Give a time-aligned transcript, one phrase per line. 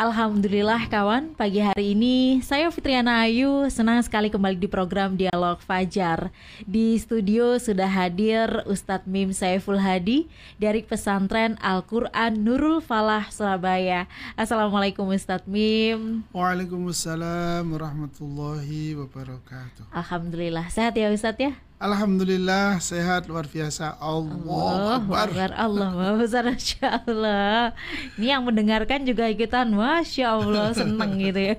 [0.00, 6.32] Alhamdulillah kawan, pagi hari ini saya Fitriana Ayu senang sekali kembali di program Dialog Fajar.
[6.64, 10.24] Di studio sudah hadir Ustadz Mim Saiful Hadi
[10.56, 14.08] dari pesantren Al-Quran Nurul Falah Surabaya.
[14.40, 16.24] Assalamualaikum Ustadz Mim.
[16.32, 19.84] Waalaikumsalam warahmatullahi wabarakatuh.
[19.92, 21.52] Alhamdulillah, sehat ya Ustadz ya?
[21.80, 23.96] Alhamdulillah sehat luar biasa.
[24.04, 25.32] Allah Akbar.
[25.56, 27.72] Allah besar Masya Allah.
[28.20, 31.56] Ini yang mendengarkan juga ikutan Masya Allah seneng gitu ya.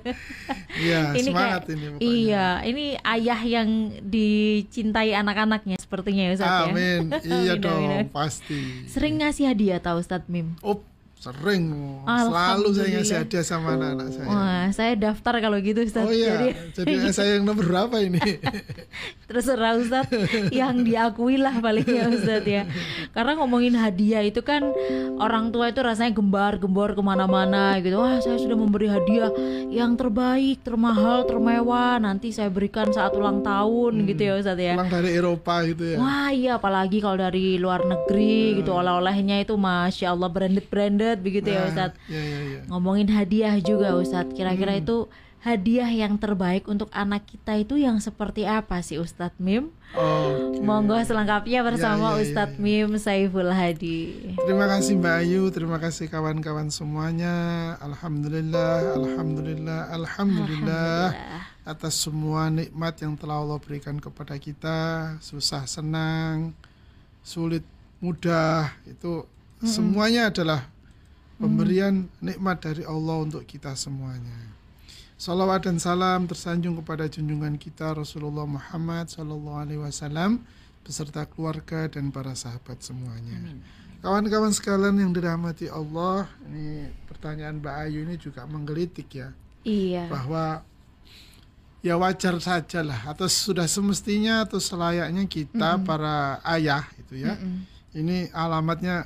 [0.78, 2.06] Iya semangat kayak, ini pokoknya.
[2.06, 3.70] Iya ini ayah yang
[4.06, 6.70] dicintai anak-anaknya sepertinya ya Ustaz Amin.
[6.70, 6.70] ya.
[6.70, 7.02] Amin.
[7.26, 7.84] Iya dong
[8.14, 8.86] pasti.
[8.94, 10.54] Sering ngasih hadiah tahu Ustadz Mim?
[10.62, 10.86] Oh
[11.22, 11.70] Sering,
[12.02, 14.26] selalu saya ngasih hadiah sama anak-anak saya.
[14.26, 16.10] Wah, saya daftar kalau gitu Ustaz.
[16.10, 18.18] Oh iya, jadi, jadi saya yang nomor berapa ini?
[19.30, 20.10] Terserah Ustaz,
[20.50, 22.66] yang diakui lah paling ya Ustaz ya.
[23.14, 24.66] Karena ngomongin hadiah itu kan
[25.22, 28.02] orang tua itu rasanya gembar-gembor ke mana-mana gitu.
[28.02, 29.30] Wah, saya sudah memberi hadiah
[29.70, 32.02] yang terbaik, termahal, termewah.
[32.02, 34.74] Nanti saya berikan saat ulang tahun hmm, gitu ya Ustaz ya.
[34.74, 35.98] Ulang dari Eropa gitu ya.
[36.02, 38.66] Wah iya, apalagi kalau dari luar negeri hmm.
[38.66, 38.74] gitu.
[38.74, 42.00] Oleh-olehnya itu Masya Allah branded-branded begitu ya, nah, ya Ustadz.
[42.08, 42.62] Ya, ya, ya.
[42.72, 44.32] Ngomongin hadiah juga Ustadz.
[44.32, 44.82] Kira-kira hmm.
[44.88, 44.98] itu
[45.42, 49.74] hadiah yang terbaik untuk anak kita itu yang seperti apa sih Ustadz Mim?
[49.92, 50.64] Oh, okay.
[50.64, 52.62] Monggo selengkapnya bersama ya, ya, ya, Ustadz ya.
[52.62, 54.32] Mim Saiful Hadi.
[54.40, 57.36] Terima kasih Mbak Ayu, terima kasih kawan-kawan semuanya.
[57.84, 66.58] Alhamdulillah, alhamdulillah, alhamdulillah, alhamdulillah atas semua nikmat yang telah Allah berikan kepada kita, susah senang,
[67.22, 67.62] sulit
[68.02, 69.26] mudah itu
[69.62, 69.70] -hmm.
[69.70, 70.66] semuanya adalah
[71.42, 74.54] pemberian nikmat dari Allah untuk kita semuanya.
[75.18, 80.42] Salawat dan salam tersanjung kepada junjungan kita Rasulullah Muhammad Sallallahu Alaihi Wasallam
[80.82, 83.38] beserta keluarga dan para sahabat semuanya.
[84.02, 89.30] Kawan-kawan sekalian yang dirahmati Allah, ini pertanyaan Mbak Ayu ini juga menggelitik ya.
[89.62, 90.10] Iya.
[90.10, 90.66] Bahwa
[91.86, 95.86] ya wajar saja lah atau sudah semestinya atau selayaknya kita mm -mm.
[95.86, 97.38] para ayah itu ya.
[97.38, 97.60] Mm -mm.
[97.92, 99.06] Ini alamatnya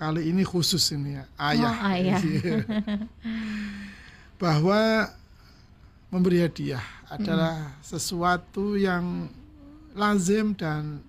[0.00, 2.20] kali ini khusus ini ya ayah, oh, ayah.
[4.42, 5.12] bahwa
[6.08, 6.80] memberi hadiah
[7.12, 7.84] adalah hmm.
[7.84, 9.28] sesuatu yang
[9.92, 11.04] lazim dan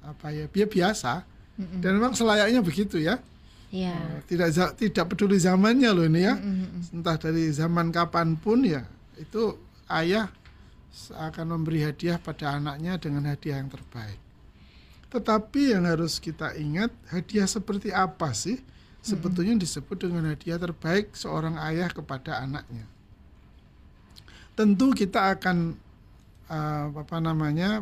[0.00, 1.28] apa ya biasa
[1.60, 1.84] hmm.
[1.84, 3.20] dan memang selayaknya begitu ya
[3.68, 3.92] ya.
[4.24, 6.96] tidak tidak peduli zamannya loh ini ya hmm.
[6.96, 8.88] entah dari zaman kapan pun ya
[9.20, 9.60] itu
[9.92, 10.32] ayah
[11.12, 14.16] akan memberi hadiah pada anaknya dengan hadiah yang terbaik
[15.16, 18.60] tetapi yang harus kita ingat hadiah seperti apa sih
[19.00, 22.84] sebetulnya disebut dengan hadiah terbaik seorang ayah kepada anaknya.
[24.52, 25.72] Tentu kita akan
[26.52, 27.80] uh, apa namanya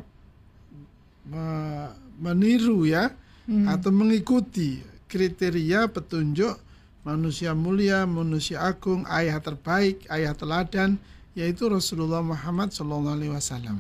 [1.27, 1.47] me
[2.15, 3.11] meniru ya
[3.51, 3.67] hmm.
[3.67, 4.79] atau mengikuti
[5.11, 6.55] kriteria petunjuk
[7.03, 11.03] manusia mulia, manusia agung, ayah terbaik, ayah teladan
[11.35, 13.75] yaitu Rasulullah Muhammad SAW.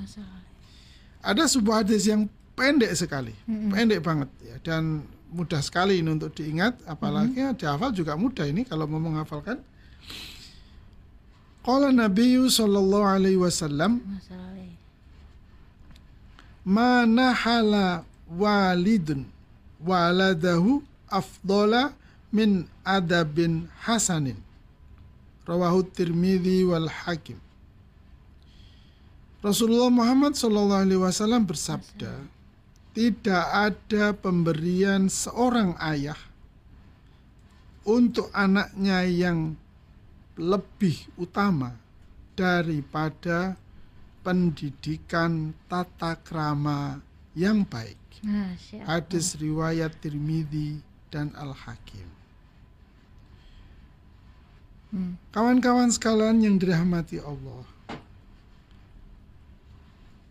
[1.23, 3.71] Ada sebuah hadis yang pendek sekali, hmm.
[3.75, 5.03] pendek banget ya dan
[5.35, 7.59] mudah sekali ini untuk diingat, apalagi hmm.
[7.59, 9.59] dihafal juga mudah ini kalau mau menghafalkan.
[11.65, 14.05] Qala Nabi sallallahu alaihi wasallam
[16.65, 19.29] Mana hala walidun
[19.85, 20.81] waladahu
[21.13, 21.93] afdola
[22.33, 24.41] min adabin hasanin
[25.45, 27.37] rawahu tirmidhi wal hakim
[29.45, 32.17] Rasulullah Muhammad Shallallahu Alaihi Wasallam bersabda,
[32.95, 36.17] tidak ada pemberian seorang ayah
[37.85, 39.59] untuk anaknya yang
[40.39, 41.75] lebih utama
[42.39, 43.59] daripada
[44.25, 47.03] pendidikan tata krama
[47.37, 47.99] yang baik.
[48.89, 50.81] Hadis riwayat Tirmidzi
[51.13, 52.09] dan Al Hakim.
[54.95, 55.19] Hmm.
[55.35, 57.67] Kawan-kawan sekalian yang dirahmati Allah,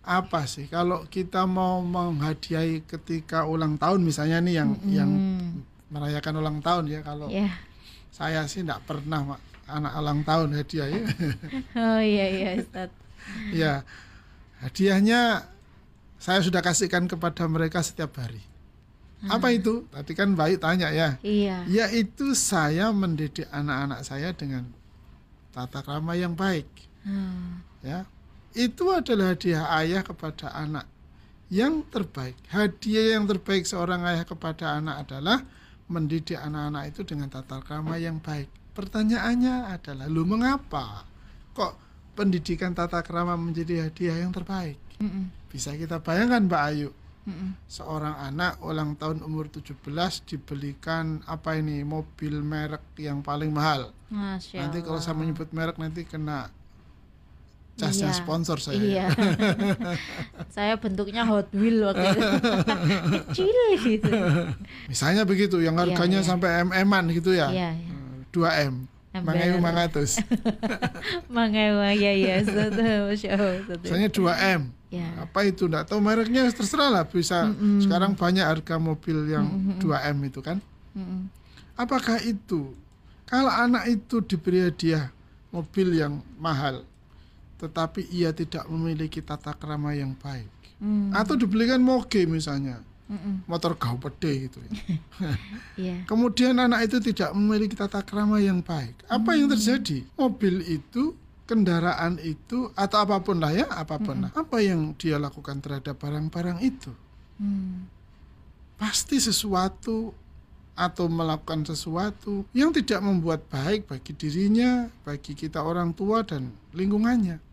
[0.04, 0.68] apa sih?
[0.68, 5.12] Kalau kita mau menghadiahi ketika ulang tahun misalnya nih yang mm yang
[5.88, 7.54] merayakan ulang tahun ya kalau yeah.
[8.10, 9.40] saya sih tidak pernah mak,
[9.70, 11.02] anak ulang tahun hadiah ya.
[11.88, 12.90] Oh iya iya Ustaz.
[13.56, 13.74] Ya
[14.60, 15.48] hadiahnya
[16.20, 18.44] saya sudah kasihkan kepada mereka setiap hari.
[19.24, 19.40] Hmm.
[19.40, 19.88] apa itu?
[19.88, 21.16] Tadi kan baik tanya ya.
[21.24, 21.64] Iya.
[21.72, 24.68] Yaitu saya mendidik anak-anak saya dengan
[25.56, 26.68] tata krama yang baik.
[27.04, 27.64] Hmm.
[27.84, 28.08] ya
[28.54, 30.86] itu adalah hadiah ayah kepada anak
[31.54, 32.38] yang terbaik.
[32.50, 35.46] Hadiah yang terbaik seorang ayah kepada anak adalah
[35.92, 38.50] mendidik anak-anak itu dengan tata krama yang baik.
[38.74, 41.06] pertanyaannya adalah, lu mengapa
[41.54, 41.78] kok
[42.18, 44.82] pendidikan tata krama menjadi hadiah yang terbaik?
[44.98, 45.26] Mm -mm.
[45.54, 47.50] Bisa kita bayangkan Mbak Ayu, mm -mm.
[47.70, 49.78] seorang anak ulang tahun umur 17
[50.26, 53.94] dibelikan apa ini mobil merek yang paling mahal.
[54.10, 56.50] Masya nanti kalau saya menyebut merek nanti kena
[57.74, 58.18] jasnya iya.
[58.18, 58.78] sponsor saya.
[58.78, 59.08] Iya.
[60.56, 62.30] saya bentuknya Hot Wheel waktu itu.
[63.34, 64.14] Kecil gitu.
[64.86, 66.30] Misalnya begitu yang iya, harganya iya, iya.
[66.30, 67.50] sampai mm-an gitu ya.
[67.50, 67.94] Iya, iya.
[68.34, 68.74] 2M.
[69.14, 70.18] Mangayu mangatus.
[71.30, 72.42] Mangayu ya ya
[73.78, 74.62] Misalnya 2M.
[74.90, 75.10] Ya.
[75.22, 77.50] Apa itu enggak tahu mereknya terserah lah bisa.
[77.50, 77.80] Mm -mm.
[77.82, 79.86] Sekarang banyak harga mobil yang mm -mm.
[79.86, 80.58] 2M itu kan.
[80.94, 81.22] Mm -mm.
[81.78, 82.74] Apakah itu
[83.26, 85.10] kalau anak itu diberi hadiah
[85.50, 86.86] mobil yang mahal
[87.64, 90.52] tetapi ia tidak memiliki tata krama yang baik
[90.84, 91.16] mm.
[91.16, 93.48] atau dibelikan moge misalnya Mm-mm.
[93.48, 94.72] motor gau pede gitu ya.
[95.92, 96.00] yeah.
[96.08, 98.96] Kemudian anak itu tidak memiliki tata krama yang baik.
[99.12, 99.38] Apa mm.
[99.38, 99.98] yang terjadi?
[100.16, 101.12] Mobil itu,
[101.44, 104.32] kendaraan itu atau apa pun lah ya, apa pun lah.
[104.32, 106.96] Apa yang dia lakukan terhadap barang-barang itu?
[107.44, 107.92] Mm.
[108.80, 110.16] Pasti sesuatu
[110.74, 117.53] atau melakukan sesuatu yang tidak membuat baik bagi dirinya, bagi kita orang tua dan lingkungannya.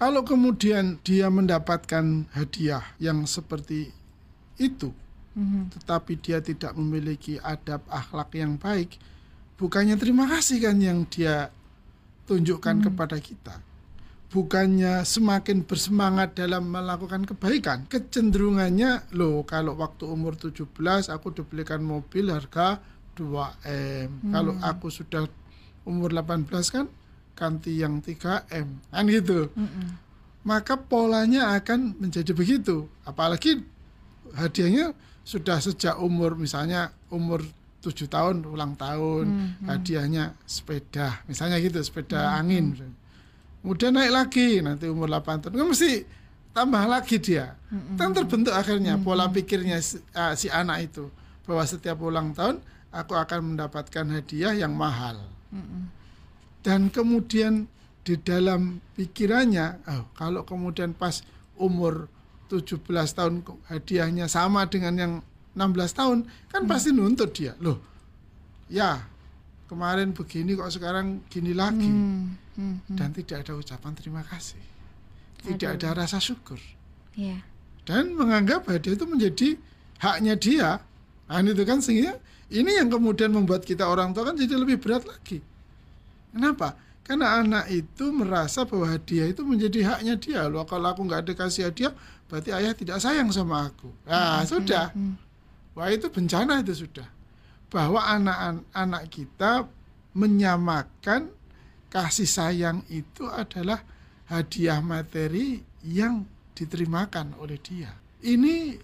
[0.00, 3.92] Kalau kemudian dia mendapatkan hadiah yang seperti
[4.56, 4.90] itu,
[5.36, 5.76] mm-hmm.
[5.78, 8.96] tetapi dia tidak memiliki adab akhlak yang baik,
[9.60, 11.52] bukannya terima kasih kan yang dia
[12.24, 12.94] tunjukkan mm-hmm.
[12.96, 13.54] kepada kita.
[14.32, 17.84] Bukannya semakin bersemangat dalam melakukan kebaikan.
[17.84, 20.72] Kecenderungannya, loh kalau waktu umur 17
[21.12, 22.80] aku dibelikan mobil harga
[23.12, 24.08] 2M.
[24.08, 24.32] Hmm.
[24.32, 25.28] Kalau aku sudah
[25.84, 26.88] umur 18 kan
[27.34, 28.68] ganti yang 3M.
[28.92, 29.50] Kan gitu.
[29.54, 29.98] Hmm.
[30.42, 32.90] Maka polanya akan menjadi begitu.
[33.06, 33.62] Apalagi
[34.34, 37.46] hadiahnya sudah sejak umur misalnya umur
[37.82, 39.68] tujuh tahun ulang tahun hmm, hmm.
[39.70, 42.64] hadiahnya sepeda misalnya gitu sepeda hmm, angin
[43.62, 45.92] kemudian naik lagi nanti umur 8 tahun kan mesti
[46.54, 51.10] tambah lagi dia hmm, kan terbentuk akhirnya hmm, pola pikirnya si, uh, si anak itu
[51.42, 52.62] bahwa setiap ulang tahun
[52.94, 55.18] aku akan mendapatkan hadiah yang mahal
[55.50, 56.01] hmm.
[56.62, 57.66] Dan kemudian
[58.02, 61.22] di dalam pikirannya oh, kalau kemudian pas
[61.58, 62.10] umur
[62.50, 65.12] 17 tahun hadiahnya sama dengan yang
[65.54, 66.18] 16 tahun
[66.50, 66.70] kan hmm.
[66.70, 67.78] pasti nuntut dia loh
[68.66, 69.04] ya
[69.70, 72.58] kemarin begini kok sekarang gini lagi hmm.
[72.58, 72.76] Hmm.
[72.82, 72.96] Hmm.
[72.98, 74.60] dan tidak ada ucapan terima kasih
[75.42, 75.90] tidak Aduh.
[75.90, 76.58] ada rasa syukur
[77.14, 77.40] yeah.
[77.86, 79.48] dan menganggap hadiah itu menjadi
[80.02, 80.70] haknya dia
[81.30, 82.18] nah itu kan sehingga
[82.52, 85.40] ini yang kemudian membuat kita orang tua kan jadi lebih berat lagi
[86.32, 91.34] kenapa karena anak itu merasa bahwa hadiah itu menjadi haknya dia loh kalau aku nggak
[91.34, 91.92] dikasih hadiah
[92.32, 93.92] berarti ayah tidak sayang sama aku.
[94.08, 94.88] Nah, hmm, sudah.
[94.96, 95.76] Hmm, hmm.
[95.76, 97.04] Wah, itu bencana itu sudah.
[97.68, 99.68] Bahwa anak-anak kita
[100.16, 101.28] menyamakan
[101.92, 103.84] kasih sayang itu adalah
[104.32, 106.24] hadiah materi yang
[106.56, 107.92] diterimakan oleh dia.
[108.24, 108.80] Ini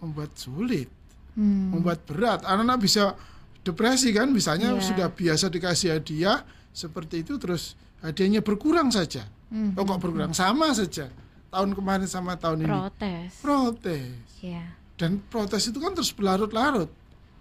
[0.00, 0.88] membuat sulit,
[1.36, 1.76] hmm.
[1.76, 2.40] membuat berat.
[2.48, 3.12] Anak-anak bisa
[3.60, 4.80] depresi kan, misalnya yeah.
[4.80, 6.40] sudah biasa dikasih hadiah
[6.70, 7.74] seperti itu terus
[8.04, 9.26] hadiahnya berkurang saja.
[9.48, 9.72] Hmm.
[9.74, 11.08] Oh, kok berkurang sama saja
[11.48, 12.68] tahun kemarin sama tahun protes.
[12.68, 14.64] ini protes protes ya.
[15.00, 16.90] dan protes itu kan terus berlarut-larut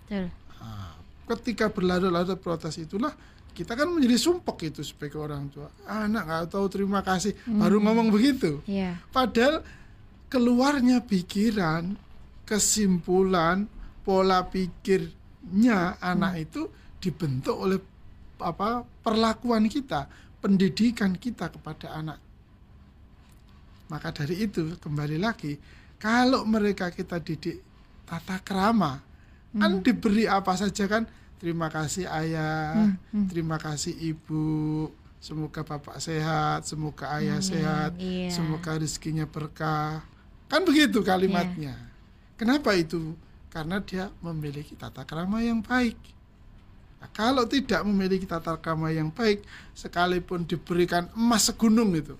[0.07, 0.95] nah,
[1.35, 3.11] ketika berlarut-larut protes itulah
[3.51, 7.59] kita kan menjadi sumpek itu sebagai orang tua anak nggak tahu terima kasih hmm.
[7.59, 8.95] baru ngomong begitu ya.
[9.11, 9.65] padahal
[10.31, 11.99] keluarnya pikiran
[12.47, 13.67] kesimpulan
[14.07, 16.43] pola pikirnya anak hmm.
[16.47, 16.61] itu
[17.03, 17.79] dibentuk oleh
[18.41, 20.09] apa perlakuan kita
[20.41, 22.19] pendidikan kita kepada anak
[23.87, 25.57] maka dari itu kembali lagi
[25.97, 27.63] kalau mereka kita didik
[28.05, 28.99] tata krama
[29.53, 29.59] hmm.
[29.59, 32.93] kan diberi apa saja kan terima kasih ayah, hmm.
[33.13, 33.27] Hmm.
[33.29, 34.89] terima kasih ibu,
[35.21, 38.33] semoga bapak sehat, semoga ayah hmm, sehat, yeah.
[38.33, 40.01] semoga rezekinya berkah.
[40.49, 41.77] Kan begitu kalimatnya.
[41.77, 41.79] Yeah.
[42.37, 43.13] Kenapa itu?
[43.53, 45.97] Karena dia memiliki tata krama yang baik.
[46.97, 49.45] Nah, kalau tidak memiliki tata krama yang baik,
[49.77, 52.17] sekalipun diberikan emas segunung itu,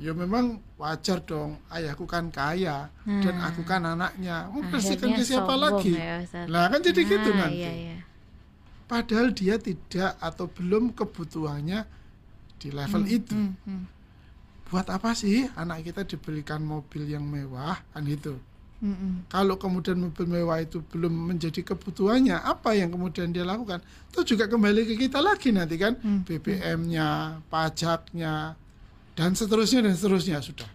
[0.00, 1.60] ya memang wajar dong.
[1.68, 3.20] Ayahku kan kaya hmm.
[3.20, 4.48] dan aku kan anaknya.
[4.48, 5.92] Mau kasihkan ke siapa lagi?
[5.92, 7.60] ya, nah kan jadi nah, gitu nanti.
[7.60, 7.96] iya, iya.
[8.88, 11.84] padahal dia tidak atau belum kebutuhannya
[12.56, 13.36] di level hmm, itu.
[13.36, 13.84] hmm, hmm.
[14.72, 18.40] buat apa sih anak kita diberikan mobil yang mewah kan itu
[18.82, 23.80] hmm, Kalau kemudian mobil mewah itu belum menjadi kebutuhannya, apa yang kemudian dia lakukan?
[24.12, 26.28] Itu juga kembali ke kita lagi nanti kan, hmm.
[26.28, 28.56] BBM-nya, pajaknya,
[29.16, 30.68] dan seterusnya dan seterusnya sudah.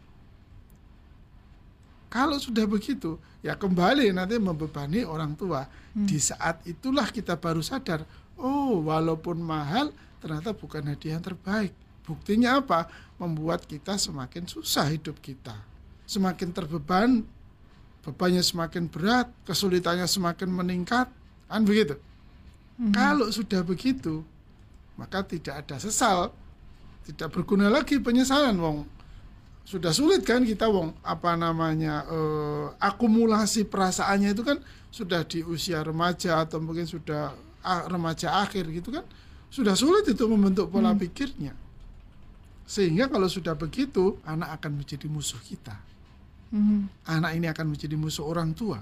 [2.11, 5.63] Kalau sudah begitu, ya kembali nanti membebani orang tua.
[5.95, 6.03] Hmm.
[6.03, 8.03] Di saat itulah kita baru sadar,
[8.35, 11.71] oh walaupun mahal, ternyata bukan hadiah yang terbaik.
[12.03, 12.91] Buktinya apa?
[13.15, 15.55] Membuat kita semakin susah hidup kita.
[16.03, 17.23] Semakin terbeban,
[18.01, 21.07] bebannya semakin berat, kesulitannya semakin meningkat.
[21.47, 21.97] Kan begitu?
[22.77, 22.93] Hmm.
[22.93, 24.25] Kalau sudah begitu,
[24.97, 26.33] maka tidak ada sesal.
[27.05, 28.85] Tidak berguna lagi penyesalan, wong
[29.61, 34.57] sudah sulit kan kita wong apa namanya uh, akumulasi perasaannya itu kan
[34.89, 37.31] sudah di usia remaja atau mungkin sudah
[37.61, 39.05] uh, remaja akhir gitu kan
[39.53, 40.99] sudah sulit itu membentuk pola hmm.
[41.05, 41.53] pikirnya
[42.65, 45.77] sehingga kalau sudah begitu anak akan menjadi musuh kita
[46.51, 47.07] hmm.
[47.07, 48.79] anak ini akan menjadi musuh orang tua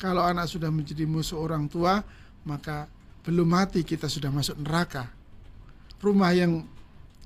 [0.00, 2.00] kalau anak sudah menjadi musuh orang tua
[2.48, 2.88] maka
[3.20, 5.10] belum mati kita sudah masuk neraka
[6.00, 6.64] rumah yang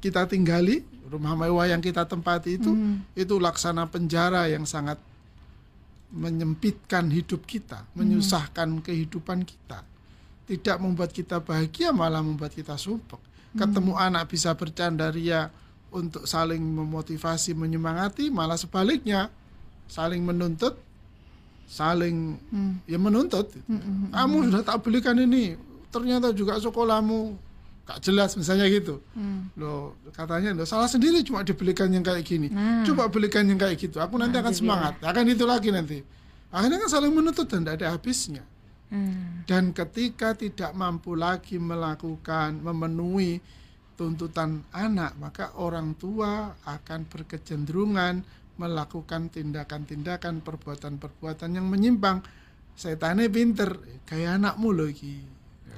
[0.02, 3.14] kita tinggali rumah mewah yang kita tempati itu hmm.
[3.14, 4.98] itu laksana penjara yang sangat
[6.14, 7.98] menyempitkan hidup kita, hmm.
[7.98, 9.82] menyusahkan kehidupan kita.
[10.44, 13.18] Tidak membuat kita bahagia malah membuat kita sumpek.
[13.18, 13.58] Hmm.
[13.58, 15.50] Ketemu anak bisa bercanda ria
[15.90, 19.30] untuk saling memotivasi, menyemangati, malah sebaliknya
[19.88, 20.74] saling menuntut,
[21.68, 22.84] saling hmm.
[22.88, 23.50] ya menuntut.
[23.66, 23.78] Hmm.
[23.78, 25.58] hmm, hmm Kamu sudah tak belikan ini,
[25.94, 27.38] ternyata juga sekolahmu
[27.84, 29.60] gak jelas misalnya gitu hmm.
[29.60, 32.80] loh katanya lo salah sendiri cuma dibelikan yang kayak gini nah.
[32.80, 36.00] coba belikan yang kayak gitu aku nanti nah, akan semangat akan itu lagi nanti
[36.48, 38.40] akhirnya kan saling menuntut dan tidak ada habisnya
[38.88, 39.44] hmm.
[39.44, 43.44] dan ketika tidak mampu lagi melakukan memenuhi
[44.00, 48.24] tuntutan anak maka orang tua akan berkecenderungan
[48.54, 52.22] melakukan tindakan-tindakan perbuatan-perbuatan yang menyimpang
[52.74, 54.90] setannya pinter kayak anakmu loh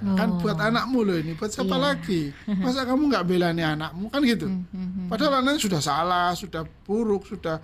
[0.05, 0.13] Oh.
[0.13, 1.81] Kan buat anakmu loh ini, buat siapa yeah.
[1.81, 2.29] lagi?
[2.65, 4.45] Masa kamu nggak belani anakmu kan gitu?
[4.45, 5.07] Hmm, hmm, hmm.
[5.09, 7.57] Padahal anaknya sudah salah, sudah buruk, sudah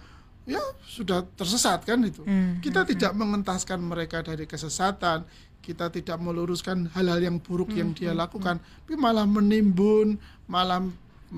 [0.48, 2.24] ya sudah tersesat kan itu.
[2.64, 5.28] Kita tidak mengentaskan mereka dari kesesatan,
[5.62, 10.82] kita tidak meluruskan hal-hal yang buruk yang dia lakukan, tapi malah menimbun, malah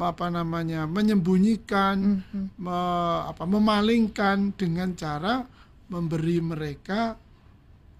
[0.03, 2.19] apa namanya menyembunyikan,
[2.59, 2.79] me,
[3.31, 5.47] apa memalingkan dengan cara
[5.87, 7.15] memberi mereka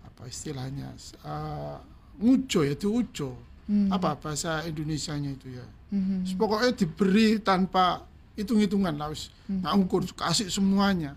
[0.03, 0.91] apa istilahnya
[1.23, 1.79] uh,
[2.19, 3.31] nguco ya itu uco
[3.71, 3.95] hmm.
[3.95, 5.67] apa bahasa Indonesia-nya itu ya?
[5.95, 6.27] Hmm.
[6.35, 8.03] pokoknya diberi tanpa
[8.35, 9.63] hitung-hitungan lah hmm.
[9.63, 11.15] ngukur kasih semuanya.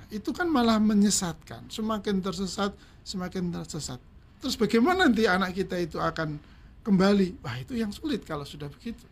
[0.00, 1.68] Nah, itu kan malah menyesatkan.
[1.68, 2.72] Semakin tersesat
[3.04, 4.00] semakin tersesat.
[4.40, 6.40] Terus bagaimana nanti anak kita itu akan
[6.80, 7.44] kembali?
[7.44, 9.04] Wah itu yang sulit kalau sudah begitu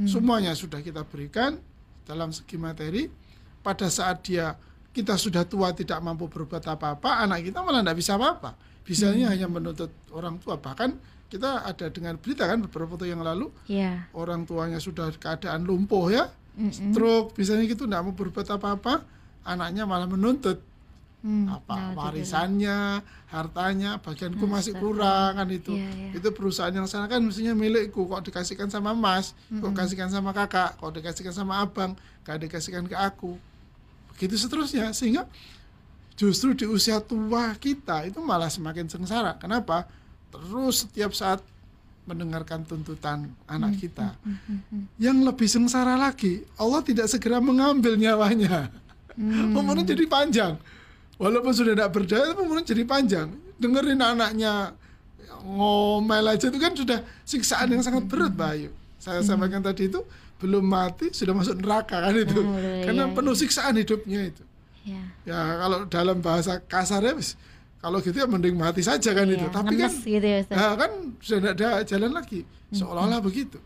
[0.00, 0.08] hmm.
[0.08, 1.60] semuanya sudah kita berikan
[2.08, 3.06] dalam segi materi
[3.60, 4.56] pada saat dia
[4.90, 9.32] kita sudah tua tidak mampu berbuat apa-apa anak kita malah tidak bisa apa-apa bisanya hmm.
[9.36, 10.96] hanya menuntut orang tua bahkan
[11.30, 14.10] kita ada dengan berita kan beberapa waktu yang lalu yeah.
[14.18, 19.06] orang tuanya sudah keadaan lumpuh ya mm stroke bisanya gitu tidak mau berbuat apa-apa
[19.46, 20.58] anaknya malah menuntut
[21.24, 22.78] hmm, apa nah, warisannya
[23.30, 26.18] hartanya bagianku nah, masih kurang kan itu yeah, yeah.
[26.18, 30.30] itu perusahaan yang sana kan mestinya milikku kok dikasihkan sama mas mm kok dikasihkan sama
[30.32, 33.36] kakak kok dikasihkan sama abang gak dikasihkan ke aku
[34.12, 35.24] begitu seterusnya sehingga
[36.20, 39.40] justru di usia tua kita itu malah semakin sengsara.
[39.40, 39.88] Kenapa?
[40.28, 41.40] Terus setiap saat
[42.04, 44.08] mendengarkan tuntutan anak hmm, kita.
[44.20, 48.68] Hmm, hmm, Yang lebih sengsara lagi, Allah tidak segera mengambil nyawanya.
[49.16, 49.56] Hmm.
[49.58, 50.60] Umurnya jadi panjang.
[51.20, 53.28] Walaupun sudah tidak berdaya, umurnya jadi panjang.
[53.60, 54.72] Dengerin anaknya
[55.44, 58.72] ngomel aja itu kan sudah siksaan yang sangat berat, Bayu.
[58.96, 60.00] Saya sampaikan tadi itu
[60.40, 62.40] belum mati sudah masuk neraka kan itu.
[62.40, 63.40] Oh, Karena iya, penuh iya.
[63.44, 64.44] siksaan hidupnya itu.
[64.80, 65.02] Ya.
[65.28, 67.20] ya kalau dalam bahasa kasarnya
[67.84, 69.46] kalau gitu ya mending mati saja kan ya, itu.
[69.52, 72.40] Tapi kan gitu ya, ya kan sudah tidak ada jalan lagi.
[72.72, 73.28] Seolah-olah hmm.
[73.28, 73.58] begitu.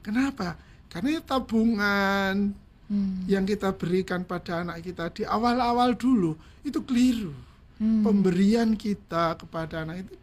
[0.00, 0.56] Kenapa?
[0.88, 2.56] Karena tabungan
[2.90, 3.28] hmm.
[3.30, 7.32] yang kita berikan pada anak kita di awal-awal dulu itu keliru.
[7.80, 8.06] Hmm.
[8.06, 10.14] Pemberian kita kepada anak itu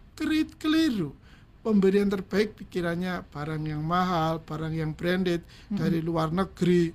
[0.58, 1.12] keliru.
[1.62, 5.78] Pemberian terbaik pikirannya barang yang mahal, barang yang branded hmm.
[5.78, 6.90] dari luar negeri,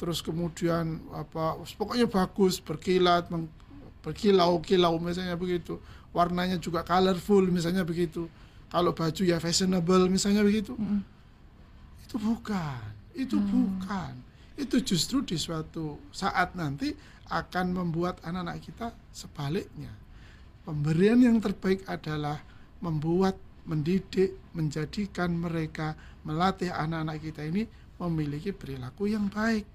[0.00, 3.28] terus kemudian apa pokoknya bagus berkilat
[4.00, 5.76] berkilau-kilau misalnya begitu
[6.16, 8.24] warnanya juga colorful misalnya begitu
[8.72, 11.04] kalau baju ya fashionable misalnya begitu mm.
[12.08, 12.80] itu bukan
[13.12, 13.44] itu mm.
[13.52, 14.12] bukan
[14.60, 16.92] itu justru di suatu saat nanti
[17.30, 19.90] akan membuat anak-anak kita sebaliknya
[20.64, 22.38] pemberian yang terbaik adalah
[22.84, 23.36] membuat
[23.68, 27.68] mendidik menjadikan mereka melatih anak-anak kita ini
[28.00, 29.68] memiliki perilaku yang baik.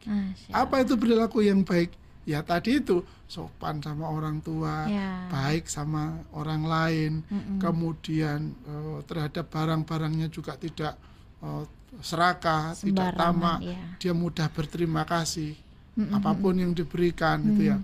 [0.50, 1.94] Apa itu perilaku yang baik?
[2.26, 5.30] Ya tadi itu sopan sama orang tua, ya.
[5.30, 7.58] baik sama orang lain, mm -mm.
[7.62, 10.98] kemudian uh, terhadap barang-barangnya juga tidak
[11.46, 11.70] uh,
[12.02, 13.80] serakah, Sembarangan, tidak tamak, ya.
[14.02, 15.56] dia mudah berterima kasih
[15.96, 16.18] mm -mm.
[16.18, 17.50] apa pun yang diberikan mm.
[17.54, 17.78] itu ya.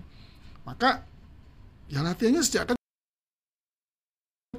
[0.62, 1.02] Maka
[1.92, 2.72] ya latihannya sejak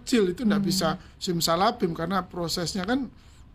[0.04, 0.70] kecil itu tidak hmm.
[0.70, 3.08] bisa simsalabim karena prosesnya kan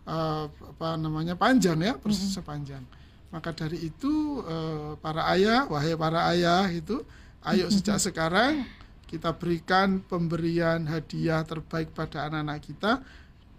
[0.09, 2.49] uh, apa namanya panjang ya prosesnya hmm.
[2.49, 2.83] panjang
[3.29, 7.05] maka dari itu uh, para ayah wahai para ayah itu
[7.45, 8.65] ayo sejak sekarang
[9.05, 12.91] kita berikan pemberian hadiah terbaik pada anak-anak kita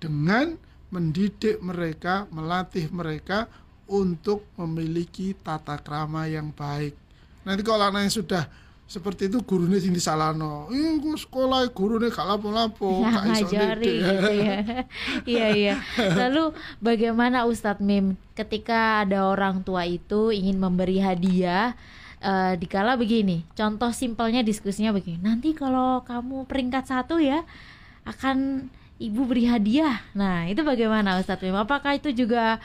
[0.02, 0.58] dengan
[0.90, 3.46] mendidik mereka, melatih mereka
[3.90, 6.94] untuk memiliki tata krama yang baik.
[7.42, 8.44] Nanti kalau anaknya sudah
[8.90, 10.66] seperti itu gurunya sing disalahno.
[10.74, 14.58] Ih, guru sekolah gurunya gak lapo-lapo, gak ngajari gitu ya.
[15.30, 15.74] Iya, iya.
[15.94, 16.50] Lalu
[16.82, 21.78] bagaimana Ustadz Mim ketika ada orang tua itu ingin memberi hadiah
[22.18, 25.22] uh, dikala begini, contoh simpelnya diskusinya begini.
[25.22, 27.46] Nanti kalau kamu peringkat satu ya
[28.02, 28.66] akan
[29.00, 30.04] ibu beri hadiah.
[30.12, 31.56] Nah, itu bagaimana Ustadz Mim?
[31.56, 32.60] Apakah itu juga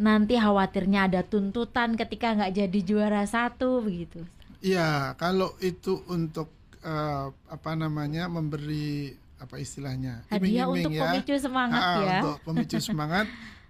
[0.00, 4.24] nanti khawatirnya ada tuntutan ketika nggak jadi juara satu begitu?
[4.64, 6.48] Iya, kalau itu untuk
[6.80, 11.12] uh, apa namanya memberi apa istilahnya hadiah untuk ya.
[11.12, 12.18] pemicu semangat ah, ya.
[12.24, 13.26] Untuk pemicu semangat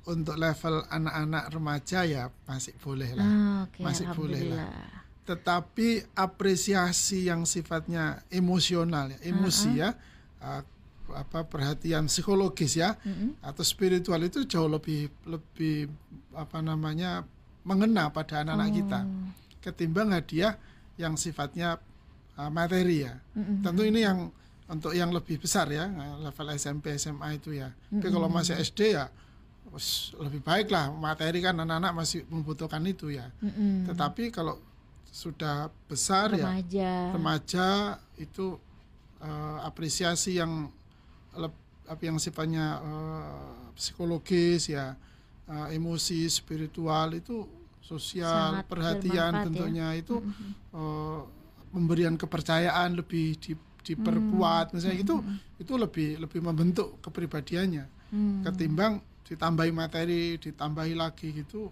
[0.06, 4.70] untuk level anak-anak remaja ya masih boleh lah, ah, okay, masih boleh lah.
[5.24, 9.82] Tetapi apresiasi yang sifatnya emosional ya, emosi uh -huh.
[9.82, 9.90] ya.
[10.44, 10.62] Uh,
[11.12, 13.44] apa perhatian psikologis ya mm-hmm.
[13.44, 15.92] atau spiritual itu jauh lebih lebih
[16.32, 17.28] apa namanya
[17.64, 18.74] mengena pada anak-anak oh.
[18.80, 19.00] kita
[19.64, 20.56] ketimbang hadiah
[21.00, 21.80] yang sifatnya
[22.36, 23.16] uh, materi ya.
[23.34, 23.58] Mm-hmm.
[23.64, 24.18] Tentu ini yang
[24.64, 25.88] untuk yang lebih besar ya
[26.20, 27.68] level SMP SMA itu ya.
[27.72, 28.00] Mm-hmm.
[28.00, 29.08] Tapi kalau masih SD ya
[30.22, 33.28] lebih baik lah materi kan anak-anak masih membutuhkan itu ya.
[33.42, 33.90] Mm-hmm.
[33.90, 34.60] Tetapi kalau
[35.14, 36.90] sudah besar ya, remaja.
[36.90, 37.68] ya remaja
[38.18, 38.58] itu
[39.22, 40.74] uh, apresiasi yang
[41.84, 44.96] apa yang sifatnya uh, psikologis ya
[45.48, 47.44] uh, emosi spiritual itu
[47.84, 49.42] sosial Sangat perhatian ya.
[49.44, 50.00] tentunya ya.
[50.00, 50.50] itu mm-hmm.
[50.72, 51.20] uh,
[51.68, 53.52] pemberian kepercayaan lebih di,
[53.84, 54.74] diperkuat mm-hmm.
[54.80, 55.62] misalnya itu mm-hmm.
[55.62, 58.40] itu lebih lebih membentuk kepribadiannya mm-hmm.
[58.48, 61.68] ketimbang ditambahi materi ditambahi lagi gitu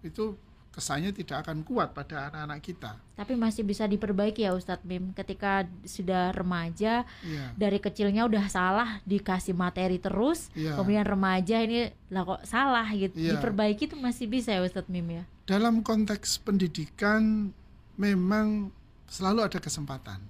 [0.00, 0.36] itu
[0.76, 3.00] kesannya tidak akan kuat pada anak-anak kita.
[3.16, 7.48] Tapi masih bisa diperbaiki ya Ustadz Bim ketika sudah remaja yeah.
[7.56, 10.76] dari kecilnya udah salah dikasih materi terus, yeah.
[10.76, 13.16] kemudian remaja ini lah kok salah gitu.
[13.16, 13.40] Yeah.
[13.40, 15.24] Diperbaiki itu masih bisa ya Ustadz Bim ya.
[15.48, 17.48] Dalam konteks pendidikan
[17.96, 18.68] memang
[19.08, 20.20] selalu ada kesempatan.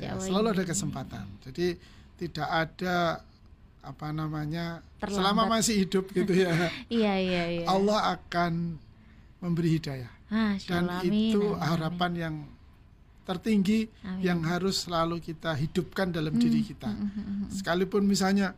[0.00, 1.28] ya, selalu ada kesempatan.
[1.44, 1.76] Jadi
[2.16, 3.20] tidak ada
[3.84, 5.12] apa namanya Terlambat.
[5.12, 6.72] selama masih hidup gitu ya.
[6.88, 7.64] iya iya iya.
[7.68, 8.80] Allah akan
[9.44, 10.12] memberi hidayah.
[10.32, 12.24] Ah, Dan itu amin, harapan amin.
[12.24, 12.36] yang
[13.28, 14.20] tertinggi amin.
[14.24, 16.88] yang harus selalu kita hidupkan dalam hmm, diri kita.
[16.88, 18.56] Hmm, hmm, hmm, Sekalipun misalnya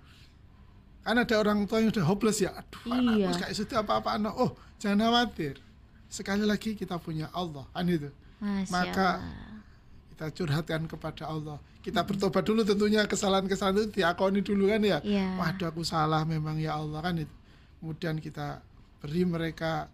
[1.03, 2.83] kan ada orang tua yang sudah hopeless ya, aduh
[3.14, 3.31] iya.
[3.31, 4.35] anakku kayak itu apa-apa anak.
[4.38, 5.59] Oh, jangan khawatir.
[6.07, 8.11] Sekali lagi kita punya Allah, kan itu.
[8.42, 9.62] Masya Maka Allah.
[10.14, 11.59] kita curhatkan kepada Allah.
[11.83, 12.09] Kita hmm.
[12.11, 14.99] bertobat dulu tentunya kesalahan-kesalahan itu diakoni dulu kan ya.
[15.07, 15.38] Yeah.
[15.38, 17.35] Waduh aku salah memang ya Allah kan itu.
[17.79, 18.59] Kemudian kita
[18.99, 19.87] beri mereka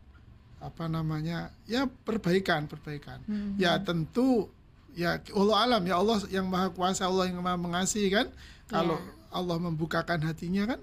[0.62, 3.59] apa namanya ya perbaikan perbaikan hmm.
[3.59, 4.46] ya tentu
[4.94, 8.31] ya Allah alam ya Allah yang maha kuasa Allah yang maha mengasihi kan
[8.70, 9.35] kalau yeah.
[9.35, 10.81] Allah membukakan hatinya kan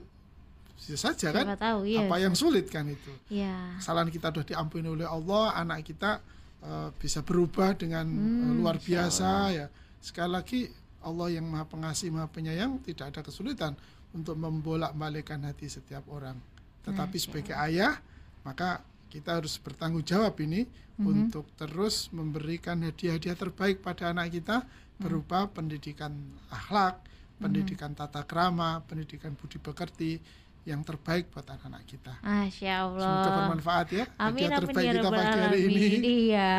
[0.80, 2.08] bisa saja Siapa kan tahu, iya.
[2.08, 3.80] apa yang sulit kan itu yeah.
[3.80, 6.20] kesalahan kita sudah diampuni oleh Allah anak kita
[6.66, 9.66] uh, bisa berubah dengan hmm, uh, luar biasa ya
[10.04, 10.62] sekali lagi
[11.00, 13.78] Allah yang maha pengasih maha penyayang tidak ada kesulitan
[14.12, 16.36] untuk membolak balikkan hati setiap orang
[16.84, 18.02] tetapi sebagai ayah
[18.42, 21.04] maka kita harus bertanggung jawab ini mm-hmm.
[21.04, 25.02] untuk terus memberikan hadiah-hadiah terbaik pada anak kita mm-hmm.
[25.02, 26.14] berupa pendidikan
[26.54, 27.02] akhlak,
[27.42, 28.14] pendidikan mm-hmm.
[28.14, 30.22] tata krama, pendidikan budi pekerti,
[30.70, 32.14] yang terbaik buat anak-anak kita.
[32.22, 33.02] Masya Allah.
[33.02, 34.06] Semoga bermanfaat ya.
[34.22, 35.82] Amin, amin terbaik ya kita pagi hari ini.
[36.30, 36.52] Iya.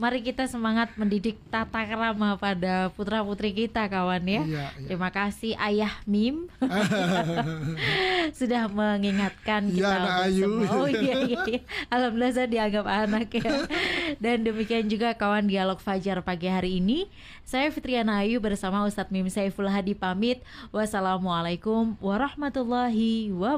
[0.00, 4.40] Mari kita semangat mendidik tata krama pada putra putri kita kawan ya.
[4.40, 4.88] Iya, iya.
[4.88, 6.48] Terima kasih Ayah Mim
[8.40, 9.84] sudah mengingatkan kita.
[9.84, 10.50] Iya, anak Ayu.
[10.64, 11.60] Oh iya, iya iya.
[11.92, 13.68] Alhamdulillah saya dianggap anak ya.
[14.16, 17.04] Dan demikian juga kawan dialog Fajar pagi hari ini.
[17.44, 20.40] Saya Fitriana Ayu bersama Ustadz Mim Saiful Hadi pamit.
[20.72, 23.57] Wassalamualaikum warahmatullahi wabarakatuh